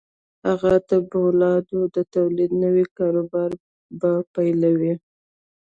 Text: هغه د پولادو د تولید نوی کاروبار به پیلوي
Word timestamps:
هغه 0.47 0.73
د 0.89 0.91
پولادو 1.11 1.79
د 1.95 1.97
تولید 2.15 2.51
نوی 2.63 2.85
کاروبار 2.97 3.51
به 3.99 4.11
پیلوي 4.33 4.93